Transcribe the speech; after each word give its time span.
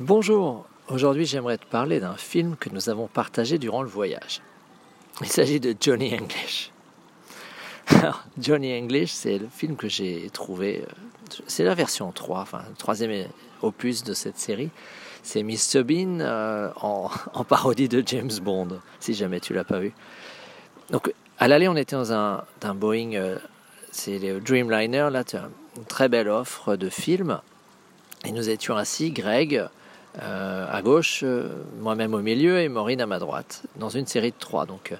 Bonjour, 0.00 0.64
aujourd'hui 0.86 1.26
j'aimerais 1.26 1.58
te 1.58 1.66
parler 1.66 1.98
d'un 1.98 2.14
film 2.14 2.54
que 2.54 2.70
nous 2.70 2.88
avons 2.88 3.08
partagé 3.08 3.58
durant 3.58 3.82
le 3.82 3.88
voyage. 3.88 4.42
Il 5.22 5.26
s'agit 5.26 5.58
de 5.58 5.74
Johnny 5.80 6.14
English. 6.14 6.70
Johnny 8.38 8.78
English, 8.78 9.10
c'est 9.10 9.38
le 9.38 9.48
film 9.48 9.74
que 9.74 9.88
j'ai 9.88 10.30
trouvé, 10.30 10.84
euh, 10.86 11.34
c'est 11.48 11.64
la 11.64 11.74
version 11.74 12.12
3, 12.12 12.38
enfin 12.38 12.62
le 12.68 12.76
troisième 12.76 13.26
opus 13.60 14.04
de 14.04 14.14
cette 14.14 14.38
série. 14.38 14.70
C'est 15.24 15.42
Mr. 15.42 15.82
Bean 15.82 16.20
euh, 16.20 16.70
en, 16.80 17.10
parodie 17.42 17.88
de 17.88 18.00
James 18.06 18.38
Bond, 18.40 18.78
si 19.00 19.14
jamais 19.14 19.40
tu 19.40 19.52
l'as 19.52 19.64
pas 19.64 19.80
vu. 19.80 19.92
Donc 20.90 21.12
à 21.40 21.48
l'aller, 21.48 21.66
on 21.66 21.74
était 21.74 21.96
dans 21.96 22.12
un, 22.12 22.44
Boeing, 22.76 23.14
euh, 23.14 23.36
c'est 23.90 24.20
le 24.20 24.38
Dreamliner, 24.38 25.08
là 25.10 25.24
tu 25.24 25.34
as 25.34 25.48
une 25.76 25.84
très 25.86 26.08
belle 26.08 26.28
offre 26.28 26.76
de 26.76 26.88
films. 26.88 27.40
Et 28.24 28.30
nous 28.30 28.48
étions 28.48 28.76
assis, 28.76 29.10
Greg, 29.10 29.68
euh, 30.22 30.66
à 30.70 30.82
gauche, 30.82 31.20
euh, 31.22 31.48
moi-même 31.80 32.14
au 32.14 32.20
milieu 32.20 32.58
et 32.60 32.68
Maureen 32.68 33.00
à 33.00 33.06
ma 33.06 33.18
droite, 33.18 33.62
dans 33.76 33.88
une 33.88 34.06
série 34.06 34.30
de 34.30 34.36
trois. 34.38 34.66
Donc, 34.66 34.92
euh, 34.92 34.96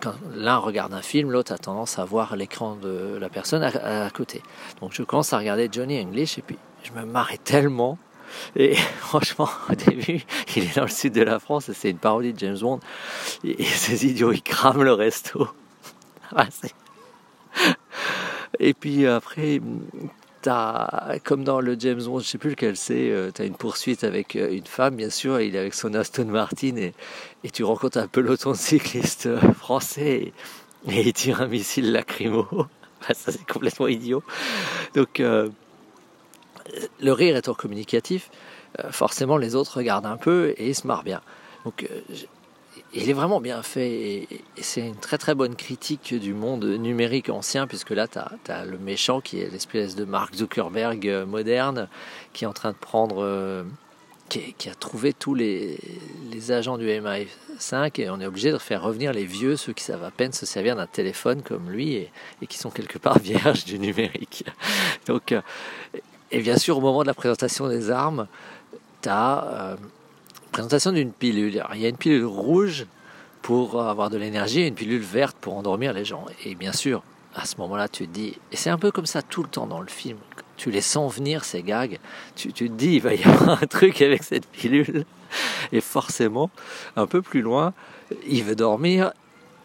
quand 0.00 0.14
l'un 0.34 0.58
regarde 0.58 0.92
un 0.92 1.02
film, 1.02 1.30
l'autre 1.30 1.52
a 1.52 1.58
tendance 1.58 1.98
à 1.98 2.04
voir 2.04 2.36
l'écran 2.36 2.76
de 2.76 3.16
la 3.18 3.30
personne 3.30 3.62
à, 3.62 4.10
côté. 4.10 4.42
Donc, 4.80 4.92
je 4.92 5.02
commence 5.02 5.32
à 5.32 5.38
regarder 5.38 5.68
Johnny 5.72 6.00
English 6.00 6.38
et 6.38 6.42
puis 6.42 6.58
je 6.82 6.92
me 6.92 7.06
marrais 7.06 7.38
tellement. 7.38 7.98
Et 8.56 8.74
franchement, 8.98 9.48
au 9.70 9.74
début, 9.74 10.22
il 10.54 10.64
est 10.64 10.76
dans 10.76 10.82
le 10.82 10.88
sud 10.88 11.14
de 11.14 11.22
la 11.22 11.38
France 11.38 11.70
et 11.70 11.74
c'est 11.74 11.90
une 11.90 11.98
parodie 11.98 12.34
de 12.34 12.38
James 12.40 12.58
Bond. 12.58 12.80
Et, 13.42 13.64
ces 13.64 14.06
idiots, 14.06 14.32
ils 14.32 14.42
crament 14.42 14.82
le 14.82 14.92
resto. 14.92 15.48
Ah, 16.34 16.46
et 18.58 18.74
puis 18.74 19.06
après, 19.06 19.60
comme 21.24 21.44
dans 21.44 21.60
le 21.60 21.76
James 21.78 22.02
Bond, 22.02 22.20
je 22.20 22.26
sais 22.26 22.38
plus 22.38 22.50
lequel 22.50 22.76
c'est, 22.76 23.10
euh, 23.10 23.30
tu 23.34 23.42
as 23.42 23.44
une 23.44 23.54
poursuite 23.56 24.04
avec 24.04 24.36
euh, 24.36 24.52
une 24.52 24.66
femme, 24.66 24.96
bien 24.96 25.10
sûr, 25.10 25.40
il 25.40 25.56
est 25.56 25.58
avec 25.58 25.74
son 25.74 25.94
Aston 25.94 26.26
Martin 26.26 26.76
et, 26.76 26.94
tu 27.52 27.64
rencontres 27.64 27.98
un 27.98 28.08
peloton 28.08 28.52
de 28.52 28.56
cyclistes 28.56 29.26
euh, 29.26 29.40
français 29.52 30.32
et, 30.86 31.02
il 31.04 31.12
tire 31.12 31.42
un 31.42 31.48
missile 31.48 31.92
lacrymo. 31.92 32.46
ça, 33.12 33.32
c'est 33.32 33.46
complètement 33.46 33.88
idiot. 33.88 34.22
Donc, 34.94 35.18
le 35.18 37.12
rire 37.12 37.36
étant 37.36 37.54
communicatif, 37.54 38.30
forcément, 38.90 39.36
les 39.36 39.56
autres 39.56 39.78
regardent 39.78 40.06
un 40.06 40.16
peu 40.16 40.54
et 40.56 40.68
ils 40.68 40.74
se 40.76 40.86
marrent 40.86 41.02
bien. 41.02 41.22
Donc, 41.64 41.88
il 42.94 43.10
est 43.10 43.12
vraiment 43.12 43.40
bien 43.40 43.62
fait 43.62 43.90
et, 43.90 44.28
c'est 44.60 44.80
une 44.80 44.96
très 44.96 45.18
très 45.18 45.34
bonne 45.34 45.54
critique 45.54 46.14
du 46.14 46.34
monde 46.34 46.64
numérique 46.64 47.28
ancien 47.28 47.66
puisque 47.66 47.90
là 47.90 48.06
tu 48.08 48.18
as, 48.18 48.64
le 48.64 48.78
méchant 48.78 49.20
qui 49.20 49.40
est 49.40 49.50
l'espèce 49.50 49.94
de 49.94 50.04
Mark 50.04 50.34
Zuckerberg 50.34 51.06
euh, 51.08 51.26
moderne 51.26 51.88
qui 52.32 52.44
est 52.44 52.46
en 52.46 52.52
train 52.52 52.72
de 52.72 52.76
prendre 52.76 53.22
euh, 53.22 53.64
qui, 54.28 54.68
a 54.68 54.74
trouvé 54.74 55.12
tous 55.12 55.34
les, 55.34 55.78
agents 56.50 56.78
du 56.78 56.86
MI5 56.86 58.00
et 58.00 58.10
on 58.10 58.20
est 58.20 58.26
obligé 58.26 58.50
de 58.50 58.58
faire 58.58 58.82
revenir 58.82 59.12
les 59.12 59.24
vieux, 59.24 59.56
ceux 59.56 59.72
qui 59.72 59.84
savent 59.84 60.02
à 60.02 60.10
peine 60.10 60.32
se 60.32 60.44
servir 60.46 60.74
d'un 60.74 60.88
téléphone 60.88 61.42
comme 61.42 61.70
lui 61.70 61.94
et, 61.94 62.10
qui 62.48 62.58
sont 62.58 62.70
quelque 62.70 62.98
part 62.98 63.18
vierges 63.20 63.64
du 63.64 63.78
numérique. 63.78 64.44
Donc, 65.06 65.30
euh, 65.30 65.40
et 66.32 66.40
bien 66.40 66.56
sûr, 66.56 66.78
au 66.78 66.80
moment 66.80 67.02
de 67.02 67.06
la 67.06 67.14
présentation 67.14 67.68
des 67.68 67.90
armes, 67.90 68.26
tu 69.00 69.08
as 69.08 69.76
présentation 70.56 70.90
d'une 70.90 71.12
pilule. 71.12 71.62
il 71.74 71.80
y 71.82 71.84
a 71.84 71.88
une 71.90 71.98
pilule 71.98 72.24
rouge 72.24 72.86
pour 73.42 73.78
avoir 73.82 74.08
de 74.08 74.16
l'énergie 74.16 74.62
et 74.62 74.66
une 74.66 74.74
pilule 74.74 75.02
verte 75.02 75.36
pour 75.38 75.54
endormir 75.54 75.92
les 75.92 76.06
gens. 76.06 76.24
Et 76.46 76.54
bien 76.54 76.72
sûr, 76.72 77.02
à 77.34 77.44
ce 77.44 77.58
moment-là, 77.58 77.88
tu 77.88 78.08
te 78.08 78.12
dis, 78.14 78.38
et 78.50 78.56
c'est 78.56 78.70
un 78.70 78.78
peu 78.78 78.90
comme 78.90 79.04
ça 79.04 79.20
tout 79.20 79.42
le 79.42 79.50
temps 79.50 79.66
dans 79.66 79.82
le 79.82 79.86
film, 79.86 80.16
tu 80.56 80.70
les 80.70 80.80
sens 80.80 81.14
venir, 81.14 81.44
ces 81.44 81.62
gags, 81.62 81.98
tu, 82.36 82.54
tu 82.54 82.70
te 82.70 82.74
dis, 82.74 82.94
il 82.94 83.02
va 83.02 83.12
y 83.12 83.22
avoir 83.22 83.62
un 83.62 83.66
truc 83.66 84.00
avec 84.00 84.24
cette 84.24 84.46
pilule. 84.46 85.04
Et 85.72 85.82
forcément, 85.82 86.48
un 86.96 87.06
peu 87.06 87.20
plus 87.20 87.42
loin, 87.42 87.74
il 88.26 88.42
veut 88.42 88.56
dormir, 88.56 89.12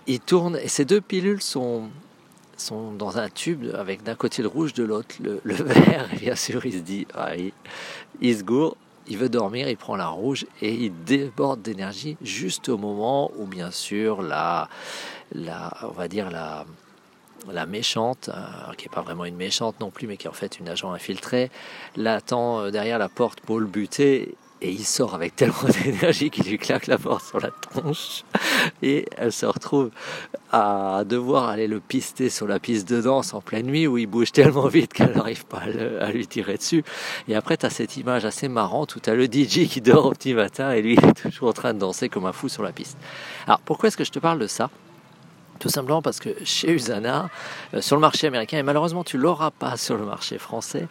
il 0.08 0.20
tourne, 0.20 0.58
et 0.58 0.68
ces 0.68 0.84
deux 0.84 1.00
pilules 1.00 1.42
sont, 1.42 1.90
sont 2.58 2.92
dans 2.92 3.18
un 3.18 3.30
tube 3.30 3.74
avec 3.76 4.04
d'un 4.04 4.16
côté 4.16 4.42
le 4.42 4.50
rouge, 4.50 4.74
de 4.74 4.84
l'autre 4.84 5.16
le, 5.22 5.40
vert. 5.46 6.10
Et 6.14 6.18
bien 6.18 6.36
sûr, 6.36 6.66
il 6.66 6.74
se 6.74 6.80
dit, 6.80 7.08
ah, 7.14 7.38
il, 7.38 7.54
il 8.20 8.38
se 8.38 8.44
gourre, 8.44 8.76
il 9.08 9.18
veut 9.18 9.30
dormir, 9.30 9.68
il 9.68 9.78
prend 9.78 9.96
la 9.96 10.08
rouge 10.08 10.46
et 10.62 10.74
il 10.74 11.04
déborde 11.04 11.62
d'énergie 11.62 12.18
juste 12.22 12.70
au 12.70 12.78
moment 12.78 13.32
où 13.38 13.46
bien 13.46 13.72
sûr 13.72 14.22
la, 14.22 14.70
la 15.34 15.72
on 15.84 15.92
va 15.92 16.08
dire 16.08 16.30
la, 16.30 16.66
la 17.50 17.66
méchante, 17.66 18.30
euh, 18.34 18.74
qui 18.78 18.88
n'est 18.88 18.94
pas 18.94 19.02
vraiment 19.02 19.26
une 19.26 19.36
méchante 19.36 19.80
non 19.80 19.90
plus, 19.90 20.08
mais 20.08 20.18
qui 20.18 20.28
est 20.28 20.30
en 20.30 20.34
fait 20.34 20.60
une 20.60 20.70
agent 20.70 20.92
infiltrée, 20.92 21.50
l'attend 21.96 22.60
euh, 22.60 22.72
derrière 22.72 23.00
la 23.00 23.10
porte 23.10 23.42
pour 23.42 23.60
le 23.60 23.66
buter 23.66 24.36
et 24.62 24.70
il 24.70 24.86
sort 24.86 25.16
avec 25.16 25.36
tellement 25.36 25.64
d'énergie 25.84 26.30
qu'il 26.30 26.46
lui 26.46 26.58
claque 26.58 26.88
la 26.88 26.98
porte 26.98 27.26
sur 27.26 27.40
la 27.40 27.50
tronche. 27.50 28.24
Et 28.82 29.06
elle 29.18 29.32
se 29.32 29.46
retrouve 29.46 29.90
à 30.52 31.04
devoir 31.06 31.50
aller 31.50 31.68
le 31.68 31.80
pister 31.80 32.30
sur 32.30 32.48
la 32.48 32.60
piste 32.60 32.88
de 32.90 33.02
danse 33.02 33.34
en 33.34 33.42
pleine 33.42 33.66
nuit 33.66 33.88
où 33.88 33.98
il 33.98 34.08
bouge 34.08 34.32
tellement 34.32 34.68
vite 34.68 34.94
qu'elle 34.94 35.16
n'arrive 35.16 35.46
pas 35.46 35.64
à, 36.00 36.12
lui 36.12 36.28
tirer 36.28 36.58
dessus. 36.58 36.84
Et 37.28 37.36
après 37.36 37.58
tu 37.58 37.66
as 37.66 37.70
cette 37.70 37.98
image 37.98 38.26
assez 38.26 38.48
marrante 38.48 38.96
où 38.96 39.00
tu 39.00 39.10
as 39.10 39.16
le 39.16 39.26
DJ 39.26 39.68
qui 39.68 39.82
dort 39.82 40.06
au 40.06 40.12
petit 40.12 40.34
matin 40.34 40.72
et 40.72 40.82
lui 40.82 40.96
il 40.96 41.06
est 41.06 41.14
toujours 41.14 41.50
en 41.50 41.54
train 41.54 41.74
de 41.74 41.80
danser 41.80 42.10
comme 42.10 42.26
un 42.26 42.34
fou 42.34 42.50
sur 42.50 42.64
la 42.64 42.72
piste. 42.72 42.98
Alors 43.48 43.62
pourquoi 43.62 43.88
est-ce 43.88 43.98
que 43.98 44.04
je 44.04 44.12
te 44.12 44.20
parle 44.20 44.40
de 44.40 44.48
ça? 44.48 44.70
Tout 45.60 45.70
simplement 45.70 46.02
parce 46.02 46.20
que 46.20 46.30
chez 46.44 46.72
Usana, 46.72 47.30
euh, 47.76 47.82
sur 47.82 47.96
le 47.96 48.02
marché 48.02 48.26
américain, 48.26 48.58
et 48.58 48.64
malheureusement 48.64 49.04
tu 49.04 49.20
l'auras 49.20 49.52
pas 49.52 49.78
sur 49.78 49.96
le 49.96 50.06
marché 50.06 50.40
français, 50.40 50.88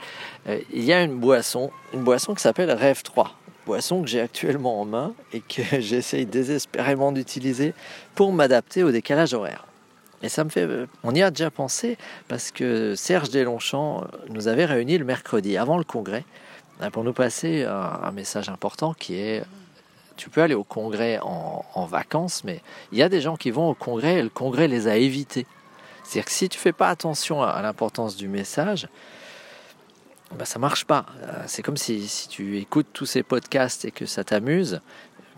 euh, 0.48 0.60
il 0.72 0.84
y 0.84 0.92
a 0.92 1.02
une 1.02 1.18
boisson, 1.18 1.72
une 1.92 2.04
boisson 2.04 2.34
qui 2.34 2.42
s'appelle 2.42 2.70
Rêve 2.70 3.02
3 3.02 3.39
boisson 3.66 4.02
que 4.02 4.08
j'ai 4.08 4.20
actuellement 4.20 4.80
en 4.80 4.84
main 4.84 5.14
et 5.32 5.40
que 5.40 5.62
j'essaye 5.80 6.26
désespérément 6.26 7.12
d'utiliser 7.12 7.74
pour 8.14 8.32
m'adapter 8.32 8.82
au 8.82 8.90
décalage 8.90 9.34
horaire. 9.34 9.66
Et 10.22 10.28
ça 10.28 10.44
me 10.44 10.50
fait, 10.50 10.66
euh, 10.66 10.86
on 11.02 11.14
y 11.14 11.22
a 11.22 11.30
déjà 11.30 11.50
pensé 11.50 11.96
parce 12.28 12.50
que 12.50 12.94
Serge 12.94 13.30
Deslongchamps 13.30 14.02
euh, 14.02 14.16
nous 14.28 14.48
avait 14.48 14.66
réunis 14.66 14.98
le 14.98 15.04
mercredi 15.04 15.56
avant 15.56 15.78
le 15.78 15.84
congrès 15.84 16.24
euh, 16.82 16.90
pour 16.90 17.04
nous 17.04 17.14
passer 17.14 17.64
un, 17.64 18.10
message 18.12 18.48
important 18.48 18.92
qui 18.92 19.14
est 19.14 19.42
tu 20.16 20.28
peux 20.28 20.42
aller 20.42 20.54
au 20.54 20.64
congrès 20.64 21.18
en, 21.22 21.86
vacances, 21.86 22.44
mais 22.44 22.60
il 22.92 22.98
y 22.98 23.02
a 23.02 23.08
des 23.08 23.22
gens 23.22 23.36
qui 23.36 23.50
vont 23.50 23.70
au 23.70 23.74
congrès 23.74 24.18
et 24.18 24.22
le 24.22 24.28
congrès 24.28 24.68
les 24.68 24.86
a 24.86 24.96
évités. 24.96 25.46
C'est-à-dire 26.04 26.26
que 26.26 26.30
si 26.30 26.50
tu 26.50 26.58
fais 26.58 26.72
pas 26.72 26.90
attention 26.90 27.42
à 27.42 27.62
l'importance 27.62 28.16
du 28.16 28.28
message, 28.28 28.86
bah, 30.36 30.44
ça 30.44 30.58
marche 30.58 30.84
pas. 30.84 31.06
Euh, 31.22 31.42
c'est 31.46 31.62
comme 31.62 31.76
si, 31.76 32.06
si, 32.08 32.28
tu 32.28 32.58
écoutes 32.58 32.88
tous 32.92 33.06
ces 33.06 33.22
podcasts 33.22 33.84
et 33.84 33.90
que 33.90 34.06
ça 34.06 34.24
t'amuse 34.24 34.80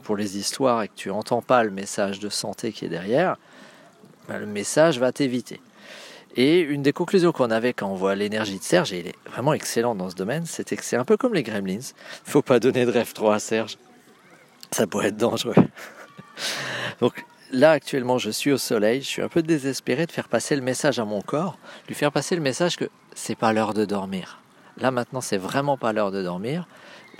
pour 0.02 0.16
les 0.16 0.36
histoires 0.36 0.82
et 0.82 0.88
que 0.88 0.94
tu 0.96 1.10
entends 1.10 1.42
pas 1.42 1.64
le 1.64 1.70
message 1.70 2.18
de 2.18 2.28
santé 2.28 2.72
qui 2.72 2.84
est 2.84 2.88
derrière, 2.88 3.36
bah, 4.28 4.38
le 4.38 4.46
message 4.46 4.98
va 4.98 5.12
t'éviter. 5.12 5.60
Et 6.34 6.60
une 6.60 6.82
des 6.82 6.92
conclusions 6.92 7.32
qu'on 7.32 7.50
avait 7.50 7.72
quand 7.72 7.88
on 7.88 7.94
voit 7.94 8.14
l'énergie 8.14 8.58
de 8.58 8.62
Serge, 8.62 8.92
et 8.92 9.00
il 9.00 9.06
est 9.08 9.16
vraiment 9.26 9.52
excellent 9.52 9.94
dans 9.94 10.08
ce 10.08 10.14
domaine, 10.14 10.46
c'était 10.46 10.76
que 10.76 10.84
c'est 10.84 10.96
un 10.96 11.04
peu 11.04 11.16
comme 11.16 11.34
les 11.34 11.42
gremlins. 11.42 11.92
Faut 12.24 12.42
pas 12.42 12.58
donner 12.58 12.86
de 12.86 12.90
rêve 12.90 13.12
3 13.12 13.34
à 13.34 13.38
Serge. 13.38 13.76
Ça 14.70 14.86
pourrait 14.86 15.08
être 15.08 15.18
dangereux. 15.18 15.54
Donc 17.00 17.24
là 17.50 17.72
actuellement 17.72 18.16
je 18.16 18.30
suis 18.30 18.50
au 18.50 18.56
soleil, 18.58 19.02
je 19.02 19.06
suis 19.06 19.22
un 19.22 19.28
peu 19.28 19.42
désespéré 19.42 20.06
de 20.06 20.12
faire 20.12 20.28
passer 20.28 20.56
le 20.56 20.62
message 20.62 20.98
à 20.98 21.04
mon 21.04 21.20
corps, 21.20 21.58
lui 21.88 21.94
faire 21.94 22.12
passer 22.12 22.34
le 22.34 22.40
message 22.40 22.76
que 22.76 22.88
c'est 23.14 23.34
pas 23.36 23.52
l'heure 23.52 23.74
de 23.74 23.84
dormir. 23.84 24.41
Là 24.78 24.90
maintenant, 24.90 25.20
c'est 25.20 25.38
vraiment 25.38 25.76
pas 25.76 25.92
l'heure 25.92 26.10
de 26.10 26.22
dormir. 26.22 26.66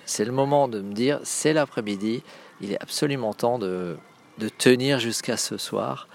C'est 0.04 0.24
le 0.24 0.32
moment 0.32 0.68
de 0.68 0.80
me 0.80 0.92
dire, 0.92 1.20
c'est 1.22 1.52
l'après-midi, 1.52 2.22
il 2.60 2.72
est 2.72 2.82
absolument 2.82 3.34
temps 3.34 3.58
de, 3.58 3.96
de 4.38 4.48
tenir 4.48 4.98
jusqu'à 4.98 5.36
ce 5.36 5.56
soir. 5.56 6.08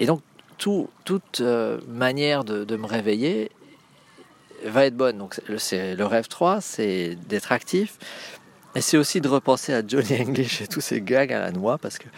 Et 0.00 0.06
donc, 0.06 0.20
tout, 0.58 0.88
toute 1.04 1.40
euh, 1.40 1.80
manière 1.88 2.44
de, 2.44 2.64
de, 2.64 2.76
me 2.76 2.86
réveiller 2.86 3.50
va 4.64 4.86
être 4.86 4.96
bonne. 4.96 5.18
Donc, 5.18 5.40
c'est 5.58 5.94
le 5.94 6.06
rêve 6.06 6.28
3, 6.28 6.60
c'est 6.60 7.16
d'être 7.28 7.52
actif. 7.52 7.98
Et 8.74 8.80
c'est 8.80 8.96
aussi 8.96 9.20
de 9.20 9.28
repenser 9.28 9.74
à 9.74 9.82
Johnny 9.86 10.20
English 10.20 10.62
et 10.62 10.66
tous 10.66 10.80
ces 10.80 11.00
gags 11.00 11.32
à 11.32 11.40
la 11.40 11.52
noix, 11.52 11.78
parce 11.78 11.98
que 11.98 12.08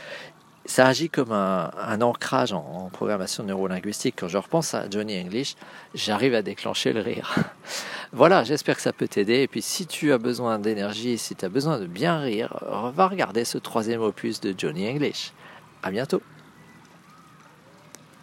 ça 0.67 0.87
agit 0.87 1.11
comme 1.11 1.33
un, 1.33 2.01
ancrage 2.01 2.53
en, 2.53 2.91
programmation 2.93 3.45
neurolinguistique. 3.45 4.17
Quand 4.19 4.29
je 4.29 4.39
repense 4.39 4.75
à 4.75 4.89
Johnny 4.89 5.21
English, 5.21 5.57
j'arrive 5.95 6.35
à 6.35 6.43
déclencher 6.43 6.93
le 6.93 7.01
rire. 7.01 7.35
voilà, 8.13 8.45
j'espère 8.45 8.77
que 8.77 8.83
ça 8.83 8.93
peut 8.93 9.09
t'aider. 9.09 9.41
Et 9.41 9.49
puis 9.49 9.63
si 9.63 9.87
tu 9.87 10.13
as 10.13 10.19
besoin 10.19 10.59
d'énergie, 10.59 11.19
si 11.19 11.35
tu 11.35 11.45
as 11.45 11.49
besoin 11.49 11.79
de 11.79 11.87
bien 11.87 12.19
rire, 12.19 12.59
va 12.95 13.09
regarder 13.09 13.45
ce 13.45 13.59
troisième 13.59 14.01
opus 14.01 14.41
de 14.41 14.55
Johnny 14.57 14.89
English. 14.89 15.33
À 15.83 15.91
bientôt. 15.91 16.23